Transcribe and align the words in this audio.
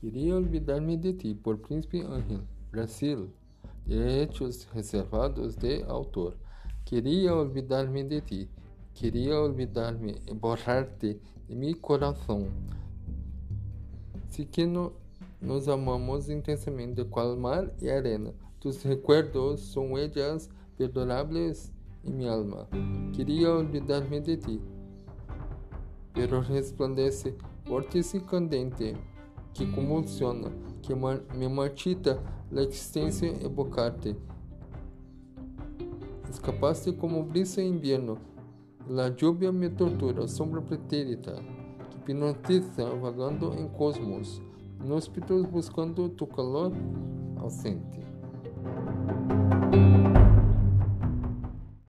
Queria 0.00 0.34
olvidar-me 0.34 0.96
de 0.96 1.12
ti, 1.12 1.34
por 1.34 1.58
Príncipe 1.58 2.00
Ángel, 2.00 2.40
Brasil. 2.72 3.28
Direitos 3.84 4.64
reservados 4.72 5.56
de 5.56 5.82
autor. 5.82 6.38
Queria 6.86 7.34
olvidar-me 7.34 8.02
de 8.02 8.22
ti. 8.22 8.50
Queria 8.94 9.38
olvidar-me 9.38 10.16
e 10.26 10.32
borrar-te 10.32 11.20
de 11.46 11.54
meu 11.54 11.76
coração. 11.76 12.48
Se 14.28 14.46
que 14.46 14.64
no, 14.64 14.94
nos 15.38 15.68
amamos 15.68 16.30
intensamente, 16.30 17.04
qual 17.04 17.36
mar 17.36 17.70
e 17.82 17.90
arena, 17.90 18.32
tus 18.58 18.82
recuerdos 18.82 19.60
são 19.70 19.92
huellas 19.92 20.48
perdonables 20.78 21.70
em 22.02 22.10
minha 22.10 22.32
alma. 22.32 22.66
Queria 23.12 23.52
olvidar-me 23.52 24.18
de 24.18 24.38
ti, 24.38 24.62
pero 26.14 26.40
resplandece 26.40 27.36
vórtice 27.66 28.18
candente 28.20 28.96
que 29.54 29.70
convulsiona, 29.70 30.48
que 30.82 30.94
me 30.94 31.48
marchita 31.48 32.18
la 32.50 32.62
existencia 32.62 33.30
evocarte. 33.42 34.16
Escapaste 36.28 36.96
como 36.96 37.24
brisa 37.24 37.60
en 37.60 37.74
invierno, 37.74 38.18
la 38.88 39.14
lluvia 39.14 39.52
me 39.52 39.68
tortura, 39.68 40.26
sombra 40.26 40.60
pretérita, 40.60 41.34
que 42.04 42.12
hipnotiza 42.12 42.84
vagando 43.00 43.52
en 43.54 43.68
cosmos, 43.68 44.40
inhóspitos 44.84 45.50
buscando 45.50 46.10
tu 46.10 46.28
calor 46.28 46.72
ausente. 47.38 48.00